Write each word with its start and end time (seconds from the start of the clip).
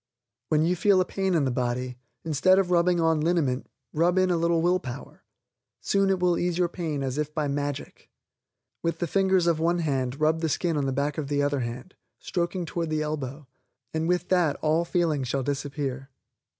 When 0.49 0.63
you 0.65 0.75
feel 0.75 0.99
a 0.99 1.05
pain 1.05 1.35
in 1.35 1.45
the 1.45 1.51
body, 1.51 1.99
instead 2.25 2.57
of 2.57 2.71
rubbing 2.71 2.99
on 2.99 3.21
liniment, 3.21 3.69
rub 3.93 4.17
in 4.17 4.31
a 4.31 4.35
little 4.35 4.59
will 4.63 4.79
power; 4.79 5.23
soon 5.79 6.09
it 6.09 6.19
will 6.19 6.39
ease 6.39 6.57
your 6.57 6.67
pain 6.69 7.03
as 7.03 7.19
if 7.19 7.31
by 7.35 7.47
magic. 7.47 8.09
With 8.81 8.97
the 8.97 9.05
fingers 9.05 9.45
of 9.45 9.59
one 9.59 9.77
hand 9.77 10.19
rub 10.19 10.41
the 10.41 10.49
skin 10.49 10.75
on 10.75 10.87
the 10.87 10.91
back 10.91 11.19
of 11.19 11.27
the 11.27 11.43
other 11.43 11.59
hand, 11.59 11.93
stroking 12.17 12.65
toward 12.65 12.89
the 12.89 13.03
elbow, 13.03 13.45
and 13.93 14.07
will 14.07 14.17
that 14.29 14.55
all 14.63 14.85
feeling 14.85 15.23
shall 15.23 15.43
disappear. 15.43 16.09